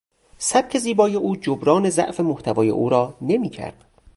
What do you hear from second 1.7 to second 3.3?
ضعف محتوای او را